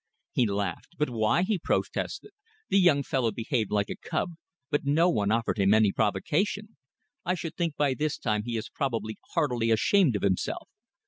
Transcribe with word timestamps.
He 0.31 0.47
laughed. 0.47 0.95
"But 0.97 1.11
why?" 1.11 1.43
he 1.43 1.59
protested. 1.59 2.31
"The 2.69 2.79
young 2.79 3.03
fellow 3.03 3.29
behaved 3.29 3.69
like 3.69 3.91
a 3.91 3.95
cub, 3.95 4.31
but 4.71 4.83
no 4.83 5.09
one 5.11 5.31
offered 5.31 5.59
him 5.59 5.75
any 5.75 5.91
provocation. 5.91 6.75
I 7.23 7.35
should 7.35 7.55
think 7.55 7.75
by 7.75 7.93
this 7.93 8.17
time 8.17 8.41
he 8.43 8.57
is 8.57 8.67
probably 8.67 9.17
heartily 9.35 9.69
ashamed 9.69 10.15
of 10.15 10.23
himself. 10.23 10.67